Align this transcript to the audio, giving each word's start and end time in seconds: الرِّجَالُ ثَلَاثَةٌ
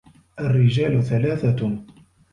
الرِّجَالُ 0.39 1.03
ثَلَاثَةٌ 1.03 1.85